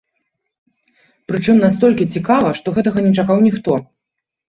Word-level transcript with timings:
Прычым, 1.31 1.55
настолькі 1.65 2.07
цікава, 2.15 2.49
што 2.61 2.67
гэтага 2.79 2.99
не 3.09 3.13
чакаў 3.21 3.37
ніхто. 3.47 3.77